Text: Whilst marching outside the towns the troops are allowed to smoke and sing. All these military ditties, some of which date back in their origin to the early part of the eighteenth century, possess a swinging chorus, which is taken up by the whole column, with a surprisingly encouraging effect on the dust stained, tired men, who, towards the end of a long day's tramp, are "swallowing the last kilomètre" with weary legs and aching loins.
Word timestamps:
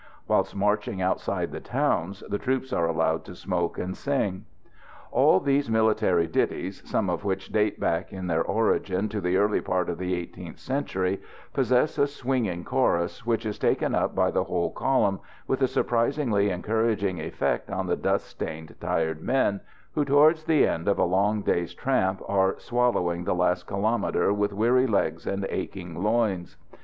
Whilst 0.27 0.55
marching 0.55 0.99
outside 0.99 1.51
the 1.51 1.59
towns 1.59 2.23
the 2.27 2.39
troops 2.39 2.73
are 2.73 2.87
allowed 2.87 3.23
to 3.25 3.35
smoke 3.35 3.77
and 3.77 3.95
sing. 3.95 4.45
All 5.11 5.39
these 5.39 5.69
military 5.69 6.25
ditties, 6.25 6.81
some 6.89 7.07
of 7.07 7.23
which 7.23 7.51
date 7.51 7.79
back 7.79 8.11
in 8.11 8.25
their 8.25 8.41
origin 8.43 9.09
to 9.09 9.21
the 9.21 9.37
early 9.37 9.61
part 9.61 9.89
of 9.89 9.99
the 9.99 10.15
eighteenth 10.15 10.57
century, 10.57 11.21
possess 11.53 11.99
a 11.99 12.07
swinging 12.07 12.63
chorus, 12.63 13.27
which 13.27 13.45
is 13.45 13.59
taken 13.59 13.93
up 13.93 14.15
by 14.15 14.31
the 14.31 14.45
whole 14.45 14.71
column, 14.71 15.19
with 15.45 15.61
a 15.61 15.67
surprisingly 15.67 16.49
encouraging 16.49 17.19
effect 17.21 17.69
on 17.69 17.85
the 17.85 17.95
dust 17.95 18.25
stained, 18.25 18.73
tired 18.79 19.21
men, 19.21 19.61
who, 19.93 20.03
towards 20.03 20.45
the 20.45 20.65
end 20.67 20.87
of 20.87 20.97
a 20.97 21.03
long 21.03 21.43
day's 21.43 21.75
tramp, 21.75 22.23
are 22.27 22.57
"swallowing 22.57 23.23
the 23.23 23.35
last 23.35 23.67
kilomètre" 23.67 24.35
with 24.35 24.51
weary 24.51 24.87
legs 24.87 25.27
and 25.27 25.45
aching 25.51 25.93
loins. 26.01 26.57